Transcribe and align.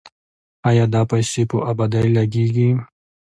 آیا 0.69 0.85
دا 0.93 1.01
پیسې 1.11 1.41
په 1.49 1.57
ابادۍ 1.71 2.07
لګیږي؟ 2.17 2.69